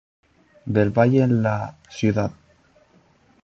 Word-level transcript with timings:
Del 0.77 0.89
Valle 0.89 1.21
en 1.21 1.43
la 1.43 1.77
Cd. 1.87 2.27